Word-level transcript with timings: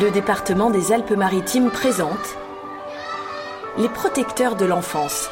Le 0.00 0.10
département 0.10 0.70
des 0.70 0.92
Alpes-Maritimes 0.92 1.70
présente 1.70 2.36
Les 3.78 3.88
protecteurs 3.88 4.56
de 4.56 4.64
l'enfance. 4.64 5.30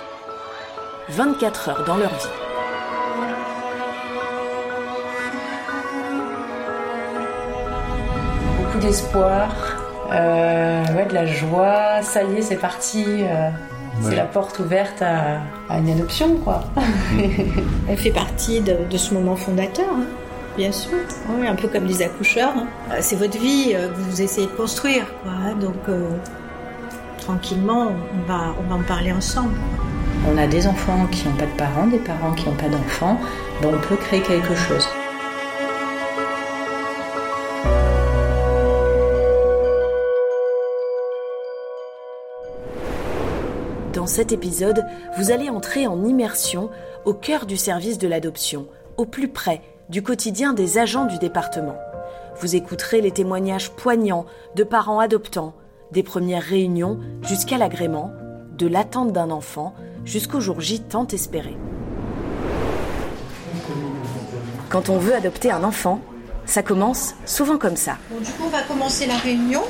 24 1.09 1.69
heures 1.71 1.85
dans 1.85 1.97
leur 1.97 2.11
vie. 2.11 2.29
Beaucoup 8.59 8.79
d'espoir, 8.79 9.49
euh, 10.13 10.85
ouais, 10.95 11.07
de 11.07 11.15
la 11.15 11.27
joie. 11.27 12.03
Ça 12.03 12.23
y 12.23 12.37
est, 12.39 12.43
c'est 12.43 12.57
parti. 12.57 13.05
euh, 13.23 13.51
C'est 14.03 14.11
Ouais. 14.11 14.17
la 14.17 14.25
porte 14.25 14.59
ouverte 14.61 15.03
à, 15.03 15.41
à 15.69 15.79
une 15.79 15.91
adoption, 15.91 16.37
quoi. 16.37 16.63
Elle 17.89 17.97
fait 17.99 18.11
partie 18.13 18.61
de, 18.61 18.77
de 18.89 18.97
ce 18.97 19.13
moment 19.13 19.37
fondateur, 19.37 19.85
hein, 19.93 20.05
bien 20.57 20.73
sûr. 20.73 20.93
Oui, 21.29 21.47
un 21.47 21.55
peu 21.55 21.69
comme 21.69 21.85
les 21.87 22.03
accoucheurs. 22.03 22.53
hein. 22.57 22.67
Euh, 22.93 22.99
C'est 23.01 23.17
votre 23.17 23.39
vie 23.39 23.73
euh, 23.75 23.89
que 23.89 23.99
vous 23.99 24.23
essayez 24.23 24.47
de 24.47 24.53
construire. 24.53 25.07
Quoi, 25.23 25.33
hein. 25.33 25.55
Donc, 25.57 25.89
euh, 25.89 26.09
tranquillement, 27.19 27.89
on 28.15 28.27
va, 28.29 28.55
on 28.59 28.69
va 28.69 28.77
en 28.77 28.83
parler 28.83 29.13
ensemble. 29.13 29.55
On 30.31 30.37
a 30.37 30.47
des 30.47 30.67
enfants 30.67 31.07
qui 31.11 31.27
n'ont 31.27 31.35
pas 31.37 31.47
de 31.47 31.57
parents, 31.57 31.87
des 31.87 31.99
parents 31.99 32.33
qui 32.33 32.47
n'ont 32.49 32.57
pas 32.57 32.69
d'enfants. 32.69 33.19
Ben, 33.63 33.71
on 33.75 33.79
peut 33.89 33.97
créer 33.97 34.21
quelque 34.21 34.55
chose. 34.55 34.87
Dans 43.93 44.07
cet 44.07 44.33
épisode, 44.33 44.85
vous 45.19 45.31
allez 45.31 45.51
entrer 45.51 45.87
en 45.87 46.05
immersion 46.05 46.71
au 47.05 47.13
cœur 47.13 47.47
du 47.47 47.57
service 47.57 47.99
de 47.99 48.07
l'adoption, 48.09 48.67
au 48.97 49.05
plus 49.05 49.29
près 49.29 49.63
du 49.91 50.03
quotidien 50.03 50.53
des 50.53 50.79
agents 50.79 51.05
du 51.05 51.19
département. 51.19 51.77
Vous 52.41 52.55
écouterez 52.55 53.01
les 53.01 53.11
témoignages 53.11 53.71
poignants 53.71 54.25
de 54.55 54.63
parents 54.63 55.01
adoptants, 55.01 55.53
des 55.91 56.05
premières 56.05 56.45
réunions 56.45 57.01
jusqu'à 57.23 57.59
l'agrément, 57.59 58.13
de 58.57 58.69
l'attente 58.69 59.13
d'un 59.13 59.31
enfant 59.31 59.75
jusqu'au 60.05 60.41
jour 60.41 60.61
J 60.61 60.81
tant 60.81 61.09
espéré. 61.09 61.57
Quand 64.69 64.89
on 64.89 64.99
veut 64.99 65.15
adopter 65.15 65.51
un 65.51 65.65
enfant, 65.65 66.01
ça 66.47 66.63
commence 66.63 67.15
souvent 67.27 67.59
comme 67.59 67.77
ça. 67.77 67.99
Du 68.11 68.31
coup, 68.31 68.45
on 68.47 68.51
va 68.51 68.63
commencer 68.63 69.07
la 69.07 69.17
réunion. 69.17 69.63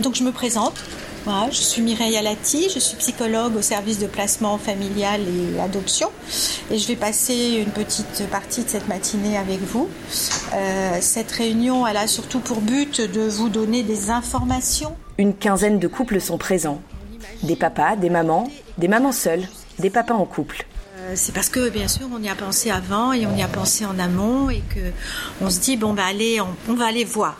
Donc, 0.00 0.14
je 0.14 0.24
me 0.24 0.32
présente. 0.32 0.82
Voilà, 1.24 1.50
je 1.50 1.60
suis 1.60 1.82
Mireille 1.82 2.16
Alati, 2.16 2.68
je 2.68 2.80
suis 2.80 2.96
psychologue 2.96 3.54
au 3.56 3.62
service 3.62 4.00
de 4.00 4.08
placement 4.08 4.58
familial 4.58 5.20
et 5.20 5.60
adoption. 5.60 6.10
Et 6.70 6.78
je 6.78 6.88
vais 6.88 6.96
passer 6.96 7.62
une 7.64 7.70
petite 7.70 8.28
partie 8.28 8.64
de 8.64 8.68
cette 8.68 8.88
matinée 8.88 9.36
avec 9.38 9.60
vous. 9.60 9.88
Euh, 10.54 10.98
cette 11.00 11.30
réunion, 11.30 11.86
elle 11.86 11.96
a 11.96 12.08
surtout 12.08 12.40
pour 12.40 12.60
but 12.60 13.00
de 13.00 13.20
vous 13.20 13.48
donner 13.48 13.84
des 13.84 14.10
informations. 14.10 14.96
Une 15.16 15.34
quinzaine 15.34 15.78
de 15.78 15.86
couples 15.86 16.20
sont 16.20 16.38
présents. 16.38 16.82
Des 17.44 17.54
papas, 17.54 17.94
des 17.94 18.10
mamans, 18.10 18.50
des 18.78 18.88
mamans 18.88 19.12
seules, 19.12 19.46
des 19.78 19.90
papas 19.90 20.14
en 20.14 20.24
couple. 20.24 20.66
Euh, 20.98 21.12
C'est 21.14 21.32
parce 21.32 21.48
que, 21.48 21.68
bien 21.68 21.86
sûr, 21.86 22.08
on 22.12 22.20
y 22.20 22.28
a 22.28 22.34
pensé 22.34 22.72
avant 22.72 23.12
et 23.12 23.26
on 23.26 23.36
y 23.36 23.42
a 23.42 23.48
pensé 23.48 23.86
en 23.86 23.96
amont 24.00 24.50
et 24.50 24.62
que 24.74 24.80
on 25.40 25.50
se 25.50 25.60
dit, 25.60 25.76
bon, 25.76 25.92
bah, 25.92 26.04
allez, 26.08 26.40
on, 26.40 26.48
on 26.68 26.74
va 26.74 26.86
aller 26.86 27.04
voir. 27.04 27.36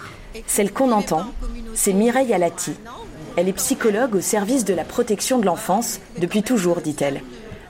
Celle 0.47 0.73
qu'on 0.73 0.93
entend, 0.93 1.27
c'est 1.75 1.93
Mireille 1.93 2.33
Alati. 2.33 2.73
Elle 3.37 3.49
est 3.49 3.55
psychologue 3.55 4.15
au 4.15 4.21
service 4.21 4.65
de 4.65 4.75
la 4.75 4.85
protection 4.85 5.39
de 5.39 5.47
l'enfance 5.47 6.01
depuis 6.19 6.43
toujours, 6.43 6.83
dit-elle, 6.83 7.23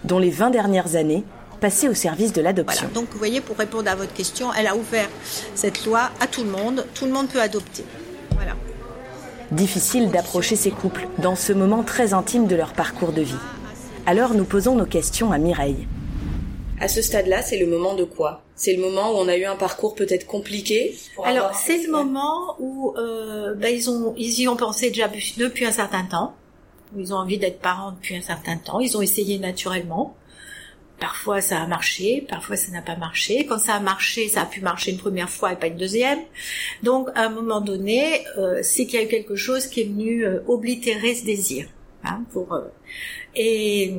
dont 0.04 0.18
les 0.18 0.30
20 0.30 0.50
dernières 0.50 0.96
années 0.96 1.22
passées 1.60 1.88
au 1.88 1.94
service 1.94 2.32
de 2.32 2.42
l'adoption. 2.42 2.88
Voilà. 2.88 2.94
Donc, 2.94 3.12
vous 3.12 3.18
voyez, 3.18 3.40
pour 3.40 3.56
répondre 3.56 3.88
à 3.88 3.94
votre 3.94 4.12
question, 4.12 4.52
elle 4.52 4.66
a 4.66 4.74
ouvert 4.74 5.08
cette 5.54 5.86
loi 5.86 6.10
à 6.20 6.26
tout 6.26 6.42
le 6.42 6.50
monde. 6.50 6.84
Tout 6.94 7.04
le 7.04 7.12
monde 7.12 7.28
peut 7.28 7.40
adopter. 7.40 7.84
Voilà. 8.32 8.54
Difficile 9.52 10.10
d'approcher 10.10 10.56
ces 10.56 10.72
couples 10.72 11.06
dans 11.18 11.36
ce 11.36 11.52
moment 11.52 11.84
très 11.84 12.12
intime 12.12 12.48
de 12.48 12.56
leur 12.56 12.72
parcours 12.72 13.12
de 13.12 13.22
vie. 13.22 13.34
Alors 14.04 14.34
nous 14.34 14.44
posons 14.44 14.74
nos 14.74 14.86
questions 14.86 15.30
à 15.30 15.38
Mireille. 15.38 15.86
À 16.80 16.88
ce 16.88 17.00
stade-là, 17.00 17.42
c'est 17.42 17.58
le 17.58 17.66
moment 17.66 17.94
de 17.94 18.02
quoi? 18.02 18.42
C'est 18.62 18.76
le 18.76 18.80
moment 18.80 19.10
où 19.10 19.16
on 19.16 19.26
a 19.26 19.36
eu 19.36 19.44
un 19.44 19.56
parcours 19.56 19.96
peut-être 19.96 20.24
compliqué 20.24 20.96
Alors, 21.24 21.52
c'est 21.56 21.82
le 21.82 21.90
moment 21.90 22.54
où 22.60 22.94
euh, 22.96 23.54
bah, 23.54 23.70
ils, 23.70 23.90
ont, 23.90 24.14
ils 24.16 24.38
y 24.40 24.46
ont 24.46 24.54
pensé 24.54 24.90
déjà 24.90 25.08
depuis 25.08 25.64
un 25.64 25.72
certain 25.72 26.04
temps. 26.04 26.36
Ils 26.96 27.12
ont 27.12 27.16
envie 27.16 27.38
d'être 27.38 27.58
parents 27.58 27.90
depuis 27.90 28.14
un 28.14 28.20
certain 28.20 28.56
temps. 28.58 28.78
Ils 28.78 28.96
ont 28.96 29.02
essayé 29.02 29.40
naturellement. 29.40 30.16
Parfois 31.00 31.40
ça 31.40 31.60
a 31.60 31.66
marché, 31.66 32.24
parfois 32.28 32.54
ça 32.54 32.70
n'a 32.70 32.82
pas 32.82 32.94
marché. 32.94 33.46
Quand 33.46 33.58
ça 33.58 33.74
a 33.74 33.80
marché, 33.80 34.28
ça 34.28 34.42
a 34.42 34.46
pu 34.46 34.60
marcher 34.60 34.92
une 34.92 34.98
première 34.98 35.28
fois 35.28 35.52
et 35.52 35.56
pas 35.56 35.66
une 35.66 35.76
deuxième. 35.76 36.20
Donc 36.84 37.08
à 37.16 37.22
un 37.22 37.30
moment 37.30 37.62
donné, 37.62 38.24
euh, 38.38 38.60
c'est 38.62 38.86
qu'il 38.86 39.00
y 39.00 39.02
a 39.02 39.06
eu 39.06 39.08
quelque 39.08 39.34
chose 39.34 39.66
qui 39.66 39.80
est 39.80 39.86
venu 39.86 40.24
euh, 40.24 40.38
oblitérer 40.46 41.16
ce 41.16 41.24
désir. 41.24 41.66
Hein, 42.04 42.22
pour, 42.32 42.52
euh, 42.52 42.68
et 43.34 43.94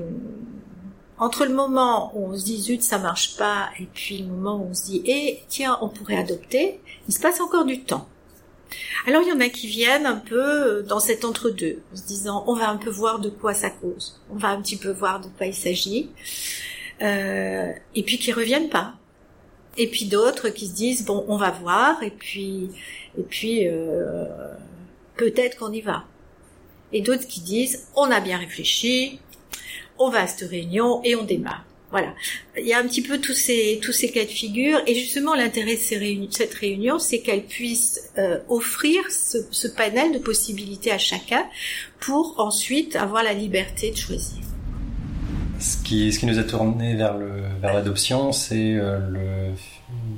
entre 1.18 1.46
le 1.46 1.54
moment 1.54 2.12
où 2.16 2.28
on 2.28 2.38
se 2.38 2.44
dit 2.44 2.60
zut 2.60 2.82
ça 2.82 2.98
marche 2.98 3.38
pas 3.38 3.70
et 3.80 3.88
puis 3.94 4.20
le 4.20 4.26
moment 4.26 4.58
où 4.58 4.70
on 4.72 4.74
se 4.74 4.86
dit 4.86 5.04
eh 5.06 5.42
tiens 5.48 5.78
on 5.82 5.90
pourrait 5.90 6.18
adopter, 6.18 6.80
il 7.08 7.14
se 7.14 7.20
passe 7.20 7.40
encore 7.40 7.66
du 7.66 7.84
temps. 7.84 8.08
Alors 9.06 9.22
il 9.22 9.30
y 9.30 9.32
en 9.32 9.40
a 9.40 9.50
qui 9.50 9.68
viennent 9.68 10.06
un 10.06 10.18
peu 10.18 10.84
dans 10.84 11.00
cet 11.00 11.26
entre-deux, 11.26 11.82
en 11.94 11.96
se 11.96 12.04
disant 12.04 12.44
on 12.48 12.56
va 12.56 12.70
un 12.70 12.78
peu 12.78 12.90
voir 12.90 13.20
de 13.20 13.30
quoi 13.30 13.54
ça 13.54 13.70
cause, 13.70 14.20
on 14.32 14.36
va 14.36 14.50
un 14.50 14.62
petit 14.62 14.78
peu 14.78 14.92
voir 14.92 15.20
de 15.20 15.28
quoi 15.38 15.46
il 15.46 15.54
s'agit, 15.54 16.10
euh, 17.02 17.72
et 17.96 18.04
puis 18.04 18.18
qui 18.18 18.32
reviennent 18.32 18.70
pas. 18.70 18.96
Et 19.78 19.88
puis 19.88 20.06
d'autres 20.06 20.50
qui 20.50 20.68
se 20.68 20.74
disent 20.74 21.06
bon 21.06 21.26
on 21.28 21.38
va 21.38 21.52
voir 21.52 22.02
et 22.04 22.12
puis 22.12 22.70
et 23.18 23.24
puis 23.24 23.68
euh, 23.68 24.26
peut-être 25.18 25.58
qu'on 25.58 25.72
y 25.72 25.82
va. 25.82 26.06
Et 26.92 27.02
d'autres 27.02 27.28
qui 27.28 27.42
disent 27.42 27.88
on 27.96 28.10
a 28.10 28.20
bien 28.20 28.38
réfléchi, 28.38 29.20
on 30.00 30.10
va 30.10 30.22
à 30.22 30.28
cette 30.28 30.50
réunion 30.50 31.02
et 31.04 31.16
on 31.16 31.24
démarre. 31.24 31.66
Voilà. 31.94 32.16
Il 32.58 32.66
y 32.66 32.74
a 32.74 32.80
un 32.80 32.88
petit 32.88 33.04
peu 33.04 33.20
tous 33.20 33.36
ces 33.36 33.80
tous 33.80 33.92
ces 33.92 34.10
cas 34.10 34.24
de 34.24 34.30
figure 34.30 34.80
et 34.88 34.96
justement 34.96 35.36
l'intérêt 35.36 35.76
de 35.76 35.80
ces 35.80 36.28
cette 36.32 36.56
réunion, 36.56 36.98
c'est 36.98 37.20
qu'elle 37.20 37.44
puisse 37.44 38.10
euh, 38.18 38.40
offrir 38.50 39.04
ce, 39.12 39.38
ce 39.52 39.68
panel 39.68 40.12
de 40.12 40.18
possibilités 40.18 40.92
à 40.92 40.98
chacun 40.98 41.46
pour 42.00 42.34
ensuite 42.40 42.96
avoir 42.96 43.22
la 43.22 43.34
liberté 43.34 43.92
de 43.92 43.98
choisir. 43.98 44.42
Ce 45.60 45.78
qui, 45.78 46.12
ce 46.12 46.18
qui 46.18 46.26
nous 46.26 46.40
a 46.40 46.44
tourné 46.44 46.96
vers 46.96 47.16
le 47.16 47.30
vers 47.62 47.76
l'adoption, 47.76 48.32
c'est 48.32 48.74
euh, 48.74 48.98
le 49.12 49.52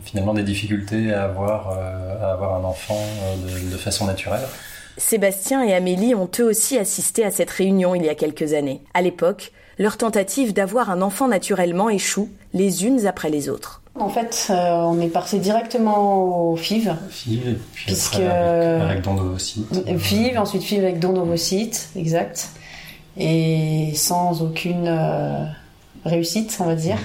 finalement 0.05 0.33
des 0.33 0.43
difficultés 0.43 1.11
à 1.11 1.25
avoir 1.25 1.71
euh, 1.71 2.23
à 2.23 2.31
avoir 2.31 2.55
un 2.55 2.63
enfant 2.63 2.97
euh, 2.97 3.35
de, 3.35 3.71
de 3.73 3.77
façon 3.77 4.05
naturelle. 4.05 4.47
Sébastien 4.95 5.61
et 5.61 5.73
Amélie 5.73 6.15
ont 6.15 6.31
eux 6.39 6.45
aussi 6.45 6.77
assisté 6.77 7.25
à 7.25 7.31
cette 7.31 7.49
réunion 7.49 7.95
il 7.95 8.05
y 8.05 8.09
a 8.09 8.15
quelques 8.15 8.53
années. 8.53 8.81
À 8.93 9.01
l'époque, 9.01 9.51
leur 9.77 9.97
tentative 9.97 10.53
d'avoir 10.53 10.89
un 10.89 11.01
enfant 11.01 11.27
naturellement 11.27 11.89
échoue 11.89 12.29
les 12.53 12.85
unes 12.85 13.05
après 13.07 13.29
les 13.29 13.49
autres. 13.49 13.81
En 13.97 14.09
fait, 14.09 14.47
euh, 14.49 14.53
on 14.73 14.99
est 14.99 15.07
passé 15.07 15.39
directement 15.39 16.49
au 16.51 16.55
FIV. 16.57 16.95
FIV, 17.09 17.57
puis 17.73 17.85
Puisque- 17.85 18.15
après 18.15 18.25
avec, 18.27 18.91
avec 18.91 19.01
don 19.03 19.13
d'ovocytes. 19.15 19.65
FIV, 19.99 20.37
ensuite 20.37 20.63
FIV 20.63 20.83
avec 20.83 20.99
don 20.99 21.13
d'ovocytes, 21.13 21.89
exact. 21.95 22.49
Et 23.17 23.91
sans 23.95 24.41
aucune 24.41 24.87
euh, 24.87 25.45
réussite, 26.03 26.57
on 26.59 26.65
va 26.65 26.75
dire. 26.75 26.97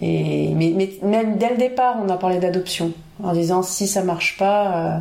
Et, 0.00 0.48
mais, 0.54 0.72
mais 0.76 0.90
même 1.02 1.38
dès 1.38 1.50
le 1.50 1.56
départ, 1.56 1.96
on 2.04 2.08
a 2.08 2.16
parlé 2.16 2.38
d'adoption. 2.38 2.92
En 3.22 3.32
disant 3.32 3.62
si 3.62 3.86
ça 3.86 4.02
marche 4.02 4.36
pas, 4.36 4.76
euh, 4.76 4.98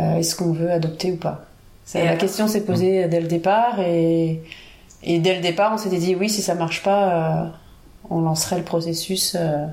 euh, 0.00 0.16
est-ce 0.16 0.34
qu'on 0.34 0.52
veut 0.52 0.72
adopter 0.72 1.12
ou 1.12 1.16
pas? 1.16 1.44
La 1.94 2.00
alors 2.00 2.18
question 2.18 2.48
s'est 2.48 2.64
posée 2.64 3.06
dès 3.06 3.20
le 3.20 3.28
départ. 3.28 3.78
Et, 3.80 4.42
et 5.02 5.18
dès 5.18 5.34
le 5.36 5.40
départ, 5.42 5.72
on 5.74 5.78
s'était 5.78 5.98
dit 5.98 6.14
oui, 6.14 6.28
si 6.30 6.42
ça 6.42 6.54
marche 6.54 6.82
pas, 6.82 7.44
euh, 7.44 7.48
on 8.10 8.20
lancerait 8.20 8.58
le 8.58 8.64
processus 8.64 9.36
euh, 9.38 9.66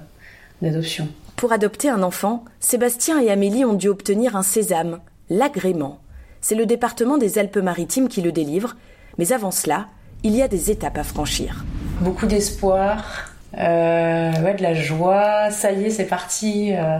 d'adoption. 0.61 1.07
Pour 1.35 1.51
adopter 1.53 1.89
un 1.89 2.03
enfant, 2.03 2.43
Sébastien 2.59 3.19
et 3.21 3.29
Amélie 3.31 3.63
ont 3.65 3.73
dû 3.73 3.87
obtenir 3.87 4.35
un 4.35 4.43
sésame, 4.43 4.99
l'agrément. 5.29 5.99
C'est 6.41 6.55
le 6.55 6.65
département 6.65 7.17
des 7.17 7.37
Alpes-Maritimes 7.37 8.07
qui 8.09 8.21
le 8.21 8.31
délivre, 8.31 8.75
mais 9.17 9.31
avant 9.33 9.51
cela, 9.51 9.87
il 10.23 10.35
y 10.35 10.41
a 10.41 10.47
des 10.47 10.71
étapes 10.71 10.97
à 10.97 11.03
franchir. 11.03 11.63
Beaucoup 12.01 12.25
d'espoir, 12.25 13.31
euh, 13.57 14.31
ouais, 14.43 14.53
de 14.55 14.61
la 14.63 14.73
joie. 14.73 15.49
Ça 15.51 15.71
y 15.71 15.85
est, 15.85 15.89
c'est 15.89 16.05
parti. 16.05 16.73
euh, 16.73 16.97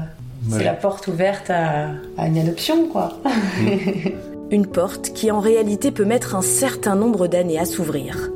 Ouais. 0.49 0.59
C'est 0.59 0.63
la 0.63 0.73
porte 0.73 1.05
ouverte 1.07 1.49
à, 1.49 1.89
à 2.17 2.27
une 2.27 2.37
adoption, 2.37 2.87
quoi. 2.87 3.19
Une 4.51 4.65
porte 4.65 5.13
qui 5.13 5.29
en 5.29 5.39
réalité 5.39 5.91
peut 5.91 6.05
mettre 6.05 6.35
un 6.35 6.41
certain 6.41 6.95
nombre 6.95 7.27
d'années 7.27 7.59
à 7.59 7.65
s'ouvrir. 7.65 8.31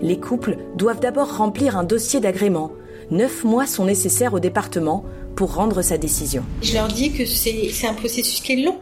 Les 0.00 0.20
couples 0.20 0.56
doivent 0.76 1.00
d'abord 1.00 1.36
remplir 1.36 1.76
un 1.76 1.82
dossier 1.82 2.20
d'agrément. 2.20 2.70
Neuf 3.10 3.42
mois 3.42 3.66
sont 3.66 3.84
nécessaires 3.84 4.34
au 4.34 4.38
département 4.38 5.04
pour 5.34 5.54
rendre 5.54 5.82
sa 5.82 5.98
décision. 5.98 6.44
Je 6.62 6.74
leur 6.74 6.86
dis 6.86 7.10
que 7.10 7.26
c'est 7.26 7.88
un 7.88 7.94
processus 7.94 8.40
qui 8.40 8.52
est 8.52 8.64
long 8.64 8.78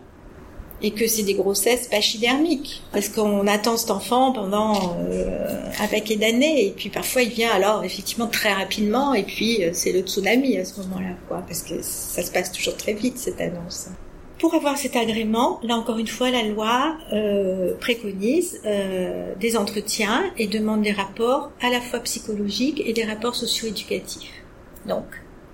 et 0.83 0.91
que 0.91 1.07
c'est 1.07 1.23
des 1.23 1.33
grossesses 1.33 1.89
pachydermiques 1.89 2.83
parce 2.93 3.09
qu'on 3.09 3.47
attend 3.47 3.79
cet 3.79 3.91
enfant 3.91 4.33
pendant 4.33 4.99
euh, 4.99 5.71
un 5.81 5.87
paquet 5.87 6.17
d'années 6.17 6.67
et 6.67 6.71
puis 6.73 6.91
parfois 6.91 7.23
il 7.23 7.31
vient 7.31 7.51
alors 7.53 7.85
effectivement 7.85 8.27
très 8.27 8.53
rapidement 8.53 9.15
et 9.15 9.23
puis 9.23 9.65
euh, 9.65 9.71
c'est 9.73 9.93
le 9.93 10.01
tsunami 10.01 10.59
à 10.59 10.67
ce 10.67 10.79
moment-là 10.81 11.17
parce 11.31 11.63
que 11.63 11.81
ça 11.81 12.23
se 12.23 12.31
passe 12.31 12.53
toujours 12.53 12.77
très 12.77 12.93
vite 12.93 13.17
cette 13.17 13.41
annonce. 13.41 13.89
Pour 14.39 14.55
avoir 14.55 14.77
cet 14.77 14.97
agrément, 14.97 15.61
là 15.63 15.77
encore 15.77 15.99
une 15.99 16.07
fois, 16.07 16.31
la 16.31 16.43
loi 16.43 16.97
euh, 17.13 17.75
préconise 17.79 18.61
euh, 18.67 19.35
des 19.41 19.57
entretiens 19.57 20.25
et 20.37 20.47
demande 20.47 20.83
des 20.83 20.93
rapports 20.93 21.53
à 21.63 21.71
la 21.71 21.81
fois 21.81 22.01
psychologiques 22.01 22.83
et 22.85 22.93
des 22.93 23.05
rapports 23.05 23.35
socio-éducatifs. 23.35 24.43
Donc, 24.87 25.07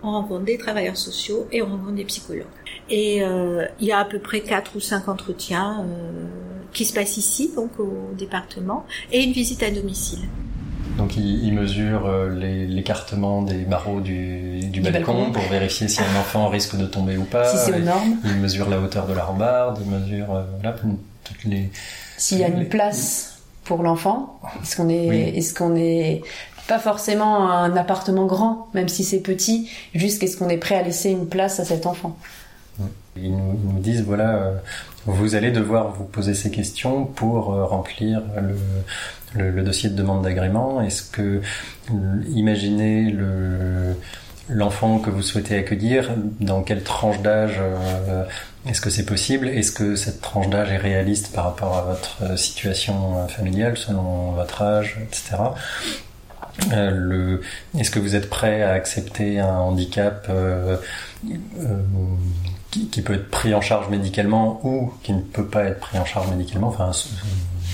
on 0.02 0.10
rencontre 0.10 0.44
des 0.44 0.58
travailleurs 0.58 0.96
sociaux 0.96 1.46
et 1.52 1.62
on 1.62 1.66
rencontre 1.66 1.92
des 1.92 2.04
psychologues. 2.04 2.46
Et 2.90 3.22
euh, 3.22 3.66
il 3.80 3.86
y 3.86 3.92
a 3.92 3.98
à 3.98 4.04
peu 4.04 4.18
près 4.18 4.40
quatre 4.40 4.74
ou 4.74 4.80
cinq 4.80 5.08
entretiens 5.08 5.86
qui 6.72 6.84
se 6.84 6.92
passent 6.92 7.16
ici, 7.18 7.52
donc 7.54 7.78
au 7.78 8.10
département, 8.16 8.84
et 9.12 9.22
une 9.22 9.32
visite 9.32 9.62
à 9.62 9.70
domicile. 9.70 10.20
Donc 10.98 11.16
il, 11.16 11.44
il 11.44 11.52
mesure 11.54 12.08
l'écartement 12.30 13.42
des 13.42 13.64
barreaux 13.64 14.00
du, 14.00 14.60
du, 14.60 14.80
balcon, 14.80 15.32
pour 15.32 15.42
vérifier 15.44 15.88
si 15.88 16.00
un 16.00 16.20
enfant 16.20 16.48
risque 16.48 16.76
de 16.76 16.86
tomber 16.86 17.16
ou 17.16 17.24
pas. 17.24 17.44
Si 17.44 17.56
c'est 17.56 17.74
aux 17.74 17.84
normes. 17.84 18.16
Il 18.24 18.36
mesure 18.36 18.68
la 18.68 18.80
hauteur 18.80 19.06
de 19.06 19.14
la 19.14 19.24
rambarde, 19.24 19.78
il 19.84 19.90
mesure 19.90 20.34
euh, 20.34 20.42
voilà, 20.60 20.76
toutes 21.24 21.44
les. 21.44 21.70
S'il 22.16 22.38
y 22.38 22.44
a 22.44 22.48
une 22.48 22.68
place 22.68 23.40
pour 23.64 23.82
l'enfant, 23.82 24.40
est-ce 24.62 24.76
qu'on 24.76 24.88
est, 24.88 25.36
est-ce 25.36 25.54
qu'on 25.54 25.76
est 25.76 26.22
pas 26.68 26.78
forcément 26.78 27.50
un 27.50 27.76
appartement 27.76 28.26
grand, 28.26 28.68
même 28.74 28.88
si 28.88 29.04
c'est 29.04 29.20
petit, 29.20 29.70
juste 29.94 30.20
qu'est-ce 30.20 30.36
qu'on 30.36 30.48
est 30.48 30.58
prêt 30.58 30.76
à 30.76 30.82
laisser 30.82 31.10
une 31.10 31.28
place 31.28 31.60
à 31.60 31.64
cet 31.64 31.86
enfant? 31.86 32.16
Ils 33.16 33.30
nous, 33.30 33.58
ils 33.62 33.74
nous 33.74 33.80
disent 33.80 34.02
voilà, 34.02 34.30
euh, 34.30 34.54
vous 35.06 35.34
allez 35.34 35.50
devoir 35.50 35.92
vous 35.92 36.04
poser 36.04 36.34
ces 36.34 36.50
questions 36.50 37.04
pour 37.04 37.52
euh, 37.52 37.64
remplir 37.64 38.22
le, 38.36 39.42
le, 39.42 39.50
le, 39.50 39.62
dossier 39.62 39.90
de 39.90 39.94
demande 39.94 40.22
d'agrément. 40.22 40.80
Est-ce 40.80 41.02
que, 41.02 41.40
imaginez 42.28 43.10
le 43.10 43.94
l'enfant 44.48 44.98
que 44.98 45.08
vous 45.08 45.22
souhaitez 45.22 45.56
accueillir, 45.56 46.10
dans 46.40 46.62
quelle 46.62 46.82
tranche 46.82 47.20
d'âge 47.22 47.58
euh, 47.60 48.24
est-ce 48.66 48.80
que 48.80 48.90
c'est 48.90 49.06
possible? 49.06 49.48
Est-ce 49.48 49.72
que 49.72 49.96
cette 49.96 50.20
tranche 50.20 50.48
d'âge 50.48 50.70
est 50.70 50.76
réaliste 50.78 51.32
par 51.32 51.44
rapport 51.44 51.76
à 51.76 51.82
votre 51.82 52.22
euh, 52.22 52.36
situation 52.36 53.26
familiale, 53.28 53.76
selon 53.76 54.32
votre 54.32 54.62
âge, 54.62 54.98
etc. 55.02 55.36
Euh, 56.72 56.90
le, 56.90 57.40
est-ce 57.78 57.90
que 57.90 57.98
vous 57.98 58.14
êtes 58.14 58.28
prêt 58.28 58.62
à 58.62 58.72
accepter 58.72 59.40
un 59.40 59.54
handicap 59.54 60.26
euh, 60.28 60.76
euh, 61.26 61.82
qui, 62.72 62.88
qui, 62.88 63.02
peut 63.02 63.14
être 63.14 63.30
pris 63.30 63.54
en 63.54 63.60
charge 63.60 63.88
médicalement 63.88 64.60
ou 64.64 64.92
qui 65.04 65.12
ne 65.12 65.20
peut 65.20 65.46
pas 65.46 65.64
être 65.64 65.78
pris 65.78 65.98
en 65.98 66.04
charge 66.04 66.28
médicalement, 66.30 66.68
enfin 66.68 66.90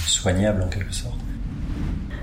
soignable 0.07 0.63
en 0.63 0.69
quelque 0.69 0.93
sorte 0.93 1.15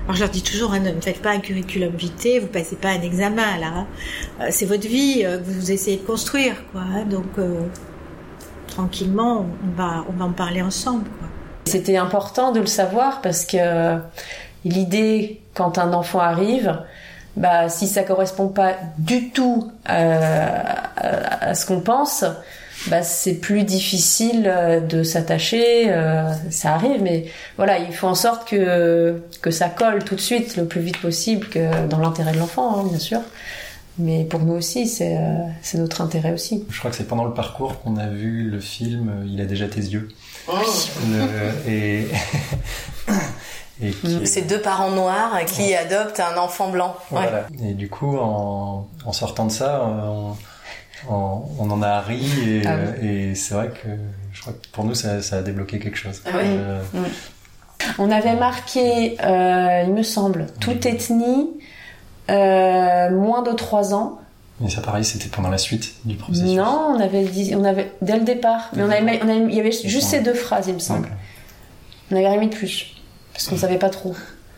alors 0.06 0.14
je 0.14 0.20
leur 0.20 0.30
dis 0.30 0.42
toujours, 0.42 0.72
hein, 0.72 0.78
ne 0.78 0.92
me 0.92 1.00
faites 1.00 1.20
pas 1.20 1.30
un 1.30 1.40
curriculum 1.40 1.92
vitae, 1.96 2.38
vous 2.38 2.46
passez 2.46 2.76
pas 2.76 2.90
un 2.90 3.02
examen 3.02 3.58
là. 3.58 3.66
Hein. 3.74 3.86
Euh, 4.40 4.46
c'est 4.50 4.64
votre 4.64 4.86
vie 4.86 5.22
euh, 5.24 5.38
que 5.38 5.42
vous 5.42 5.72
essayez 5.72 5.96
de 5.96 6.06
construire, 6.06 6.54
quoi. 6.70 6.82
Hein. 6.82 7.06
donc 7.06 7.26
euh, 7.38 7.62
tranquillement, 8.68 9.46
on 9.64 9.76
va, 9.76 10.04
on 10.08 10.12
va 10.12 10.26
en 10.26 10.30
parler 10.30 10.62
ensemble. 10.62 11.06
C'était 11.64 11.96
important 11.96 12.52
de 12.52 12.60
le 12.60 12.66
savoir 12.66 13.20
parce 13.20 13.44
que 13.44 13.98
l'idée, 14.64 15.40
quand 15.54 15.76
un 15.76 15.92
enfant 15.92 16.20
arrive, 16.20 16.78
bah, 17.36 17.68
si 17.68 17.88
ça 17.88 18.04
correspond 18.04 18.46
pas 18.46 18.74
du 18.98 19.30
tout 19.30 19.72
à, 19.84 19.96
à, 20.96 21.48
à 21.48 21.54
ce 21.54 21.66
qu'on 21.66 21.80
pense, 21.80 22.24
bah, 22.88 23.02
c'est 23.02 23.34
plus 23.34 23.64
difficile 23.64 24.44
euh, 24.46 24.80
de 24.80 25.02
s'attacher. 25.02 25.90
Euh, 25.90 26.32
ça 26.50 26.74
arrive, 26.74 27.02
mais 27.02 27.26
voilà, 27.56 27.78
il 27.78 27.92
faut 27.92 28.06
en 28.06 28.14
sorte 28.14 28.48
que 28.48 29.22
que 29.42 29.50
ça 29.50 29.68
colle 29.68 30.04
tout 30.04 30.14
de 30.14 30.20
suite, 30.20 30.56
le 30.56 30.66
plus 30.66 30.80
vite 30.80 31.00
possible, 31.00 31.48
que 31.48 31.86
dans 31.88 31.98
l'intérêt 31.98 32.32
de 32.32 32.38
l'enfant, 32.38 32.78
hein, 32.78 32.84
bien 32.88 32.98
sûr. 32.98 33.20
Mais 33.98 34.24
pour 34.24 34.40
nous 34.40 34.52
aussi, 34.54 34.86
c'est 34.86 35.16
euh, 35.16 35.38
c'est 35.62 35.78
notre 35.78 36.00
intérêt 36.00 36.32
aussi. 36.32 36.64
Je 36.70 36.78
crois 36.78 36.90
que 36.90 36.96
c'est 36.96 37.08
pendant 37.08 37.24
le 37.24 37.34
parcours 37.34 37.80
qu'on 37.80 37.96
a 37.96 38.08
vu 38.08 38.50
le 38.50 38.60
film 38.60 39.24
Il 39.26 39.40
a 39.40 39.46
déjà 39.46 39.68
tes 39.68 39.80
yeux. 39.80 40.08
Oh. 40.48 40.54
Le, 41.08 41.70
et 41.70 42.06
Et 43.82 43.92
C'est 44.24 44.42
deux 44.42 44.60
parents 44.60 44.90
noirs 44.90 45.38
qui 45.46 45.62
ouais. 45.62 45.76
adoptent 45.76 46.20
un 46.20 46.38
enfant 46.38 46.70
blanc. 46.70 46.96
Voilà. 47.10 47.46
Ouais. 47.60 47.68
Et 47.68 47.74
du 47.74 47.90
coup, 47.90 48.16
en, 48.16 48.88
en 49.04 49.12
sortant 49.12 49.44
de 49.44 49.52
ça, 49.52 49.84
on, 49.84 50.34
on, 51.08 51.42
on, 51.58 51.70
en 51.70 51.82
a 51.82 52.00
ri 52.00 52.24
et, 52.46 52.62
ah 52.66 52.76
oui. 53.00 53.08
et 53.08 53.34
c'est 53.34 53.54
vrai 53.54 53.68
que 53.68 53.88
je 54.32 54.40
crois 54.40 54.52
que 54.54 54.68
pour 54.72 54.84
nous 54.84 54.94
ça, 54.94 55.22
ça 55.22 55.38
a 55.38 55.42
débloqué 55.42 55.78
quelque 55.78 55.98
chose. 55.98 56.22
Ah 56.26 56.30
oui. 56.34 56.44
euh... 56.44 56.82
On 57.98 58.10
avait 58.10 58.36
marqué, 58.36 59.16
euh, 59.22 59.82
il 59.86 59.92
me 59.92 60.02
semble, 60.02 60.46
toute 60.60 60.86
ethnie 60.86 61.50
euh, 62.30 63.10
moins 63.10 63.42
de 63.42 63.52
3 63.52 63.94
ans. 63.94 64.18
Mais 64.60 64.70
ça 64.70 64.80
pareil, 64.80 65.04
c'était 65.04 65.28
pendant 65.28 65.50
la 65.50 65.58
suite 65.58 65.94
du 66.04 66.16
processus. 66.16 66.56
Non, 66.56 66.94
on 66.96 67.00
avait 67.00 67.24
dit, 67.24 67.54
on 67.54 67.64
avait 67.64 67.92
dès 68.00 68.16
le 68.18 68.24
départ, 68.24 68.70
mais 68.74 68.82
on 68.82 68.90
avait, 68.90 69.20
on 69.22 69.28
avait, 69.28 69.44
il 69.48 69.54
y 69.54 69.60
avait 69.60 69.72
juste 69.72 70.08
ces 70.08 70.20
deux 70.20 70.34
phrases, 70.34 70.66
il 70.68 70.74
me 70.74 70.78
semble. 70.78 71.06
Okay. 71.06 71.14
On 72.10 72.16
avait 72.16 72.28
rien 72.28 72.40
mis 72.40 72.48
de 72.48 72.54
plus 72.54 72.96
parce 73.32 73.48
qu'on 73.48 73.56
savait 73.58 73.78
pas 73.78 73.90
trop. 73.90 74.14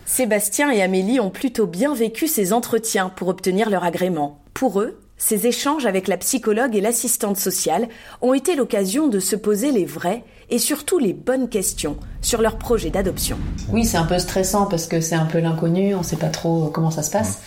Sébastien 0.06 0.70
et 0.70 0.82
Amélie 0.82 1.18
ont 1.20 1.30
plutôt 1.30 1.66
bien 1.66 1.94
vécu 1.94 2.28
ces 2.28 2.52
entretiens 2.52 3.08
pour 3.08 3.28
obtenir 3.28 3.68
leur 3.70 3.82
agrément. 3.84 4.38
Pour 4.54 4.80
eux, 4.80 5.00
ces 5.18 5.48
échanges 5.48 5.84
avec 5.84 6.06
la 6.06 6.16
psychologue 6.16 6.76
et 6.76 6.80
l'assistante 6.80 7.36
sociale 7.36 7.88
ont 8.22 8.34
été 8.34 8.54
l'occasion 8.54 9.08
de 9.08 9.18
se 9.18 9.34
poser 9.34 9.72
les 9.72 9.84
vraies 9.84 10.22
et 10.48 10.58
surtout 10.58 10.98
les 10.98 11.12
bonnes 11.12 11.48
questions 11.48 11.96
sur 12.22 12.40
leur 12.40 12.56
projet 12.56 12.90
d'adoption. 12.90 13.36
Oui, 13.70 13.84
c'est 13.84 13.96
un 13.96 14.04
peu 14.04 14.18
stressant 14.18 14.66
parce 14.66 14.86
que 14.86 15.00
c'est 15.00 15.16
un 15.16 15.26
peu 15.26 15.40
l'inconnu, 15.40 15.94
on 15.94 15.98
ne 15.98 16.04
sait 16.04 16.16
pas 16.16 16.28
trop 16.28 16.68
comment 16.68 16.92
ça 16.92 17.02
se 17.02 17.10
passe. 17.10 17.40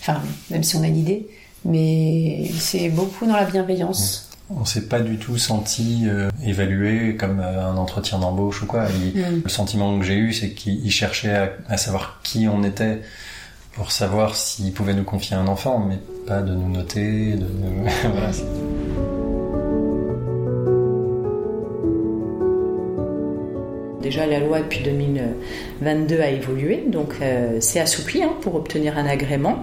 Enfin, 0.00 0.20
même 0.50 0.62
si 0.62 0.76
on 0.76 0.82
a 0.82 0.86
une 0.86 0.96
idée, 0.96 1.26
mais 1.64 2.48
c'est 2.58 2.88
beaucoup 2.88 3.26
dans 3.26 3.36
la 3.36 3.44
bienveillance. 3.44 4.28
On 4.48 4.64
s'est 4.64 4.86
pas 4.86 5.00
du 5.00 5.16
tout 5.16 5.38
senti 5.38 6.04
euh, 6.06 6.28
évalué 6.44 7.16
comme 7.16 7.38
euh, 7.38 7.70
un 7.70 7.76
entretien 7.76 8.18
d'embauche 8.18 8.62
ou 8.62 8.66
quoi. 8.66 8.86
Il, 9.14 9.20
mm. 9.20 9.42
Le 9.44 9.48
sentiment 9.48 9.96
que 9.98 10.04
j'ai 10.04 10.16
eu, 10.16 10.32
c'est 10.32 10.50
qu'il 10.50 10.90
cherchait 10.90 11.34
à, 11.34 11.52
à 11.68 11.76
savoir 11.76 12.20
qui 12.22 12.48
on 12.48 12.64
était 12.64 13.00
pour 13.72 13.92
savoir 13.92 14.34
s'il 14.34 14.72
pouvait 14.72 14.94
nous 14.94 15.04
confier 15.04 15.36
un 15.36 15.46
enfant, 15.46 15.78
mais 15.78 15.98
de 16.38 16.54
nous 16.54 16.70
noter. 16.70 17.34
Déjà, 24.00 24.26
la 24.26 24.38
loi 24.40 24.60
depuis 24.60 24.82
2022 24.82 26.20
a 26.20 26.30
évolué, 26.30 26.84
donc 26.86 27.14
euh, 27.20 27.58
c'est 27.60 27.80
assoupli 27.80 28.22
hein, 28.22 28.32
pour 28.40 28.54
obtenir 28.54 28.96
un 28.96 29.06
agrément. 29.06 29.62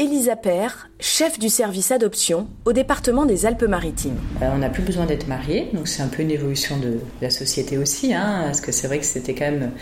Elisa 0.00 0.36
Père, 0.36 0.90
chef 1.00 1.40
du 1.40 1.48
service 1.48 1.90
adoption 1.90 2.46
au 2.64 2.72
département 2.72 3.26
des 3.26 3.46
Alpes-Maritimes. 3.46 4.16
Euh, 4.40 4.50
on 4.54 4.58
n'a 4.58 4.68
plus 4.68 4.84
besoin 4.84 5.06
d'être 5.06 5.26
marié, 5.26 5.70
donc 5.72 5.88
c'est 5.88 6.02
un 6.02 6.06
peu 6.06 6.22
une 6.22 6.30
évolution 6.30 6.76
de 6.76 7.00
la 7.20 7.30
société 7.30 7.78
aussi, 7.78 8.14
hein, 8.14 8.42
parce 8.44 8.60
que 8.60 8.70
c'est 8.70 8.86
vrai 8.86 9.00
que 9.00 9.04
c'était 9.04 9.34
quand 9.34 9.46
même, 9.46 9.72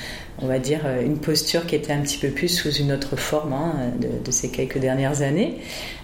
on 0.41 0.47
va 0.47 0.59
dire, 0.59 0.87
une 1.05 1.19
posture 1.19 1.67
qui 1.67 1.75
était 1.75 1.93
un 1.93 2.01
petit 2.01 2.17
peu 2.17 2.29
plus 2.29 2.49
sous 2.49 2.73
une 2.73 2.93
autre 2.93 3.17
forme 3.17 3.53
hein, 3.53 3.75
de, 4.01 4.31
ces 4.31 4.49
quelques 4.49 4.79
dernières 4.79 5.21
années. 5.21 5.59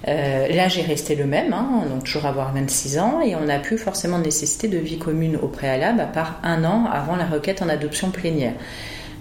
Euh, 0.06 0.46
L'âge 0.48 0.78
est 0.78 0.82
resté 0.84 1.14
le 1.14 1.24
même, 1.24 1.54
hein, 1.54 1.84
donc 1.88 2.04
toujours 2.04 2.26
avoir 2.26 2.52
26 2.52 2.98
ans, 2.98 3.22
et 3.22 3.34
on 3.34 3.46
n'a 3.46 3.60
plus 3.60 3.78
forcément 3.78 4.18
nécessité 4.18 4.68
de 4.68 4.76
vie 4.76 4.98
commune 4.98 5.36
au 5.36 5.48
préalable, 5.48 6.00
à 6.00 6.06
part 6.06 6.38
un 6.42 6.64
an 6.64 6.84
avant 6.84 7.16
la 7.16 7.24
requête 7.24 7.62
en 7.62 7.68
adoption 7.70 8.10
plénière. 8.10 8.52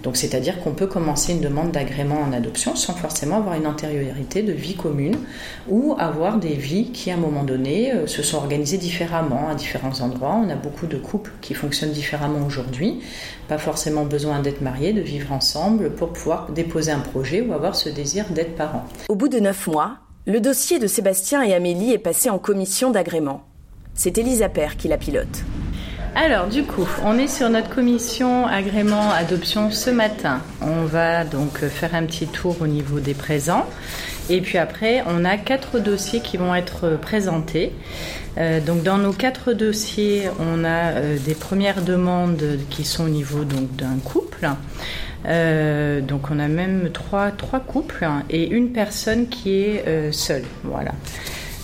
Donc 0.02 0.16
c'est-à-dire 0.16 0.60
qu'on 0.60 0.72
peut 0.72 0.86
commencer 0.86 1.32
une 1.32 1.40
demande 1.40 1.70
d'agrément 1.70 2.20
en 2.20 2.32
adoption 2.32 2.74
sans 2.74 2.94
forcément 2.94 3.36
avoir 3.36 3.54
une 3.54 3.66
antériorité 3.66 4.42
de 4.42 4.52
vie 4.52 4.74
commune 4.74 5.16
ou 5.68 5.94
avoir 5.98 6.38
des 6.38 6.54
vies 6.54 6.90
qui 6.90 7.10
à 7.10 7.14
un 7.14 7.18
moment 7.18 7.44
donné 7.44 7.92
euh, 7.92 8.06
se 8.06 8.22
sont 8.22 8.38
organisées 8.38 8.78
différemment 8.78 9.48
à 9.48 9.54
différents 9.54 10.00
endroits. 10.00 10.40
On 10.44 10.50
a 10.50 10.56
beaucoup 10.56 10.86
de 10.86 10.96
couples 10.96 11.32
qui 11.40 11.54
fonctionnent 11.54 11.92
différemment 11.92 12.44
aujourd'hui, 12.46 13.00
pas 13.48 13.58
forcément 13.58 14.04
besoin 14.04 14.40
d'être 14.40 14.60
mariés, 14.60 14.92
de 14.92 15.00
vivre 15.00 15.32
ensemble 15.32 15.90
pour 15.94 16.12
pouvoir 16.12 16.50
déposer 16.50 16.90
un 16.90 17.00
projet 17.00 17.40
ou 17.40 17.52
avoir 17.52 17.76
ce 17.76 17.88
désir 17.88 18.26
d'être 18.30 18.56
parent. 18.56 18.84
Au 19.08 19.14
bout 19.14 19.28
de 19.28 19.38
neuf 19.38 19.66
mois, 19.66 19.98
le 20.26 20.40
dossier 20.40 20.78
de 20.78 20.86
Sébastien 20.86 21.42
et 21.42 21.54
Amélie 21.54 21.92
est 21.92 21.98
passé 21.98 22.30
en 22.30 22.38
commission 22.38 22.90
d'agrément. 22.90 23.44
C'est 23.94 24.18
Elisa 24.18 24.48
Père 24.48 24.76
qui 24.76 24.88
la 24.88 24.96
pilote. 24.96 25.44
Alors 26.14 26.46
du 26.46 26.64
coup, 26.64 26.86
on 27.04 27.16
est 27.16 27.26
sur 27.26 27.48
notre 27.48 27.70
commission 27.70 28.46
agrément 28.46 29.10
adoption 29.10 29.70
ce 29.70 29.88
matin. 29.88 30.42
On 30.60 30.84
va 30.84 31.24
donc 31.24 31.58
faire 31.58 31.94
un 31.94 32.04
petit 32.04 32.26
tour 32.26 32.56
au 32.60 32.66
niveau 32.66 33.00
des 33.00 33.14
présents. 33.14 33.64
Et 34.28 34.42
puis 34.42 34.58
après, 34.58 35.02
on 35.06 35.24
a 35.24 35.38
quatre 35.38 35.78
dossiers 35.78 36.20
qui 36.20 36.36
vont 36.36 36.54
être 36.54 36.98
présentés. 37.00 37.72
Euh, 38.36 38.60
donc 38.60 38.82
dans 38.82 38.98
nos 38.98 39.12
quatre 39.12 39.54
dossiers, 39.54 40.28
on 40.38 40.64
a 40.64 40.92
euh, 40.92 41.18
des 41.18 41.34
premières 41.34 41.82
demandes 41.82 42.58
qui 42.68 42.84
sont 42.84 43.04
au 43.04 43.08
niveau 43.08 43.44
d'un 43.44 43.96
couple. 44.04 44.48
Euh, 45.26 46.02
donc 46.02 46.30
on 46.30 46.38
a 46.38 46.48
même 46.48 46.90
trois, 46.92 47.30
trois 47.30 47.60
couples 47.60 48.06
et 48.28 48.48
une 48.48 48.72
personne 48.72 49.28
qui 49.28 49.54
est 49.54 50.12
seule. 50.12 50.44
Voilà. 50.62 50.92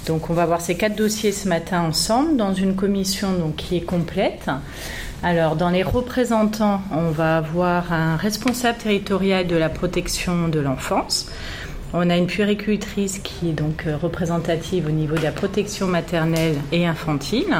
Donc 0.08 0.30
on 0.30 0.32
va 0.32 0.46
voir 0.46 0.62
ces 0.62 0.74
quatre 0.74 0.96
dossiers 0.96 1.32
ce 1.32 1.46
matin 1.48 1.82
ensemble 1.82 2.36
dans 2.36 2.54
une 2.54 2.74
commission 2.74 3.30
donc, 3.34 3.56
qui 3.56 3.76
est 3.76 3.82
complète. 3.82 4.50
Alors 5.22 5.54
dans 5.54 5.68
les 5.68 5.82
représentants, 5.82 6.80
on 6.90 7.10
va 7.10 7.36
avoir 7.36 7.92
un 7.92 8.16
responsable 8.16 8.78
territorial 8.78 9.46
de 9.46 9.56
la 9.56 9.68
protection 9.68 10.48
de 10.48 10.60
l'enfance. 10.60 11.30
On 11.92 12.08
a 12.08 12.16
une 12.16 12.26
puéricultrice 12.26 13.18
qui 13.18 13.50
est 13.50 13.52
donc 13.52 13.84
représentative 14.00 14.86
au 14.86 14.90
niveau 14.90 15.14
de 15.16 15.22
la 15.22 15.32
protection 15.32 15.86
maternelle 15.86 16.56
et 16.72 16.86
infantile. 16.86 17.54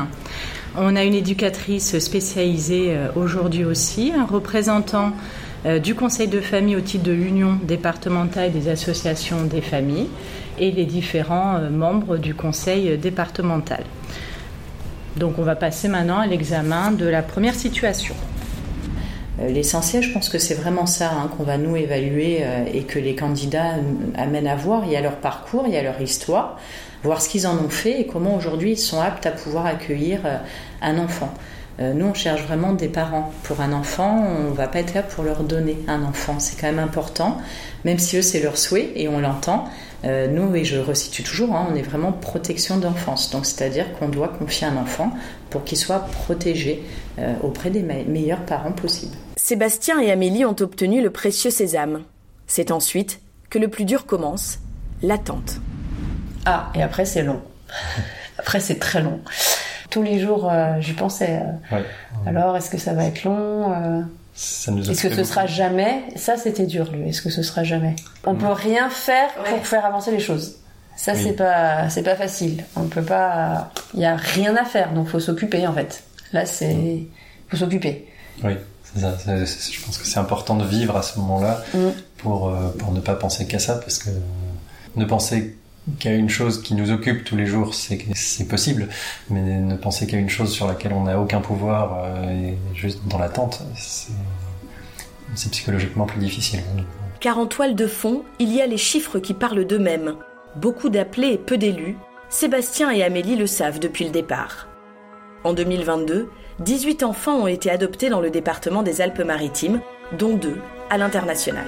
On 0.76 0.96
a 0.96 1.04
une 1.04 1.14
éducatrice 1.14 1.98
spécialisée 1.98 2.94
euh, 2.94 3.08
aujourd'hui 3.16 3.64
aussi, 3.64 4.12
un 4.16 4.26
représentant 4.26 5.08
euh, 5.08 5.47
du 5.64 5.94
conseil 5.94 6.28
de 6.28 6.40
famille 6.40 6.76
au 6.76 6.80
titre 6.80 7.04
de 7.04 7.12
l'union 7.12 7.58
départementale 7.62 8.52
des 8.52 8.68
associations 8.68 9.42
des 9.42 9.60
familles 9.60 10.08
et 10.58 10.70
les 10.70 10.84
différents 10.84 11.56
euh, 11.56 11.70
membres 11.70 12.16
du 12.16 12.34
conseil 12.34 12.96
départemental. 12.96 13.84
Donc 15.16 15.38
on 15.38 15.42
va 15.42 15.56
passer 15.56 15.88
maintenant 15.88 16.18
à 16.18 16.26
l'examen 16.26 16.92
de 16.92 17.06
la 17.06 17.22
première 17.22 17.54
situation. 17.54 18.14
L'essentiel, 19.40 20.02
je 20.02 20.12
pense 20.12 20.28
que 20.28 20.38
c'est 20.38 20.54
vraiment 20.54 20.86
ça 20.86 21.12
hein, 21.12 21.30
qu'on 21.36 21.44
va 21.44 21.58
nous 21.58 21.76
évaluer 21.76 22.44
et 22.72 22.82
que 22.82 22.98
les 22.98 23.14
candidats 23.14 23.74
amènent 24.16 24.48
à 24.48 24.56
voir. 24.56 24.82
Il 24.84 24.90
y 24.90 24.96
a 24.96 25.00
leur 25.00 25.16
parcours, 25.16 25.64
il 25.68 25.74
y 25.74 25.76
a 25.76 25.82
leur 25.82 26.00
histoire, 26.00 26.58
voir 27.04 27.22
ce 27.22 27.28
qu'ils 27.28 27.46
en 27.46 27.56
ont 27.56 27.68
fait 27.68 28.00
et 28.00 28.06
comment 28.06 28.34
aujourd'hui 28.34 28.72
ils 28.72 28.78
sont 28.78 29.00
aptes 29.00 29.26
à 29.26 29.30
pouvoir 29.30 29.66
accueillir 29.66 30.20
un 30.82 30.98
enfant. 30.98 31.32
Euh, 31.80 31.92
nous, 31.92 32.06
on 32.06 32.14
cherche 32.14 32.42
vraiment 32.42 32.72
des 32.72 32.88
parents 32.88 33.32
pour 33.44 33.60
un 33.60 33.72
enfant. 33.72 34.24
On 34.24 34.50
ne 34.50 34.54
va 34.54 34.66
pas 34.66 34.80
être 34.80 34.94
là 34.94 35.02
pour 35.02 35.22
leur 35.22 35.44
donner 35.44 35.78
un 35.86 36.02
enfant. 36.02 36.40
C'est 36.40 36.60
quand 36.60 36.66
même 36.66 36.80
important, 36.80 37.38
même 37.84 37.98
si 37.98 38.16
eux, 38.16 38.22
c'est 38.22 38.40
leur 38.40 38.58
souhait 38.58 38.92
et 38.96 39.08
on 39.08 39.20
l'entend. 39.20 39.68
Euh, 40.04 40.26
nous, 40.28 40.54
et 40.54 40.64
je 40.64 40.78
resitue 40.78 41.22
toujours, 41.22 41.54
hein, 41.54 41.68
on 41.70 41.76
est 41.76 41.82
vraiment 41.82 42.12
protection 42.12 42.78
d'enfance. 42.78 43.30
Donc, 43.30 43.46
c'est-à-dire 43.46 43.92
qu'on 43.98 44.08
doit 44.08 44.28
confier 44.28 44.66
un 44.66 44.76
enfant 44.76 45.12
pour 45.50 45.64
qu'il 45.64 45.78
soit 45.78 46.00
protégé 46.00 46.82
euh, 47.18 47.34
auprès 47.42 47.70
des 47.70 47.82
meilleurs 47.82 48.44
parents 48.44 48.72
possibles. 48.72 49.16
Sébastien 49.36 50.00
et 50.00 50.10
Amélie 50.10 50.44
ont 50.44 50.56
obtenu 50.60 51.00
le 51.00 51.10
précieux 51.10 51.50
sésame. 51.50 52.02
C'est 52.46 52.70
ensuite 52.70 53.20
que 53.50 53.58
le 53.58 53.68
plus 53.68 53.84
dur 53.84 54.06
commence, 54.06 54.58
l'attente. 55.02 55.60
Ah, 56.44 56.70
et 56.74 56.82
après, 56.82 57.04
c'est 57.04 57.22
long. 57.22 57.40
après, 58.38 58.60
c'est 58.60 58.78
très 58.78 59.02
long 59.02 59.20
tous 59.98 60.04
les 60.04 60.20
jours, 60.20 60.48
euh, 60.50 60.80
j'y 60.80 60.92
pensais. 60.92 61.42
Euh. 61.72 61.82
Alors, 62.26 62.56
est-ce 62.56 62.70
que 62.70 62.78
ça 62.78 62.92
va 62.94 63.04
être 63.04 63.24
long 63.24 63.72
euh? 63.72 64.02
Est-ce 64.36 65.08
que 65.08 65.14
ce 65.14 65.24
sera 65.24 65.46
jamais? 65.46 66.02
Ça, 66.14 66.36
c'était 66.36 66.66
dur, 66.66 66.92
lui. 66.92 67.08
Est-ce 67.08 67.22
que 67.22 67.30
ce 67.30 67.42
sera 67.42 67.64
jamais? 67.64 67.96
On 68.24 68.36
peut 68.36 68.46
rien 68.46 68.88
faire 68.88 69.30
pour 69.34 69.66
faire 69.66 69.84
avancer 69.84 70.12
les 70.12 70.20
choses. 70.20 70.58
Ça, 70.96 71.16
c'est 71.16 71.32
pas, 71.32 71.90
c'est 71.90 72.04
pas 72.04 72.14
facile. 72.14 72.64
On 72.76 72.84
peut 72.84 73.02
pas. 73.02 73.72
Il 73.94 74.00
y 74.00 74.04
a 74.04 74.14
rien 74.14 74.54
à 74.56 74.64
faire, 74.64 74.92
donc 74.92 75.08
faut 75.08 75.18
s'occuper 75.18 75.66
en 75.66 75.72
fait. 75.72 76.04
Là, 76.32 76.46
c'est, 76.46 77.08
faut 77.48 77.56
s'occuper. 77.56 78.06
Oui. 78.44 78.52
Ça, 78.94 79.16
je 79.26 79.84
pense 79.84 79.98
que 79.98 80.06
c'est 80.06 80.18
important 80.20 80.54
de 80.54 80.64
vivre 80.64 80.96
à 80.96 81.02
ce 81.02 81.18
moment-là 81.18 81.62
mm. 81.74 81.88
pour, 82.18 82.52
pour 82.78 82.92
ne 82.92 83.00
pas 83.00 83.14
penser 83.14 83.46
qu'à 83.46 83.58
ça, 83.58 83.74
parce 83.74 83.98
que 83.98 84.10
ne 84.94 85.04
penser 85.04 85.57
a 86.04 86.12
une 86.12 86.28
chose 86.28 86.62
qui 86.62 86.74
nous 86.74 86.90
occupe 86.90 87.24
tous 87.24 87.36
les 87.36 87.46
jours, 87.46 87.74
c'est 87.74 88.48
possible, 88.48 88.88
mais 89.30 89.40
ne 89.40 89.76
penser 89.76 90.06
a 90.12 90.16
une 90.18 90.28
chose 90.28 90.52
sur 90.52 90.66
laquelle 90.66 90.92
on 90.92 91.04
n'a 91.04 91.20
aucun 91.20 91.40
pouvoir 91.40 92.04
euh, 92.04 92.30
et 92.30 92.58
juste 92.74 93.00
dans 93.06 93.18
l'attente, 93.18 93.62
c'est 93.74 95.50
psychologiquement 95.50 96.06
plus 96.06 96.20
difficile. 96.20 96.60
Car 97.20 97.38
en 97.38 97.46
toile 97.46 97.74
de 97.74 97.86
fond, 97.86 98.22
il 98.38 98.52
y 98.52 98.60
a 98.60 98.66
les 98.66 98.76
chiffres 98.76 99.18
qui 99.18 99.34
parlent 99.34 99.64
d'eux-mêmes. 99.64 100.14
Beaucoup 100.56 100.88
d'appelés 100.88 101.32
et 101.32 101.38
peu 101.38 101.58
d'élus. 101.58 101.96
Sébastien 102.28 102.90
et 102.90 103.02
Amélie 103.02 103.36
le 103.36 103.46
savent 103.46 103.78
depuis 103.78 104.04
le 104.04 104.10
départ. 104.10 104.68
En 105.44 105.52
2022, 105.52 106.28
18 106.60 107.02
enfants 107.02 107.36
ont 107.36 107.46
été 107.46 107.70
adoptés 107.70 108.10
dans 108.10 108.20
le 108.20 108.30
département 108.30 108.82
des 108.82 109.00
Alpes-Maritimes, 109.00 109.80
dont 110.18 110.36
deux 110.36 110.58
à 110.90 110.98
l'international. 110.98 111.66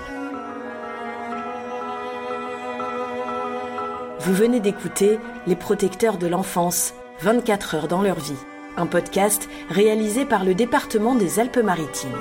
Vous 4.23 4.35
venez 4.35 4.61
d'écouter 4.61 5.19
Les 5.47 5.57
protecteurs 5.57 6.19
de 6.19 6.27
l'enfance, 6.27 6.93
24 7.23 7.75
heures 7.75 7.89
dans 7.89 8.03
leur 8.03 8.21
vie, 8.21 8.37
un 8.77 8.85
podcast 8.85 9.49
réalisé 9.71 10.27
par 10.27 10.45
le 10.45 10.55
département 10.55 11.15
des 11.15 11.41
Alpes-Maritimes. 11.41 12.19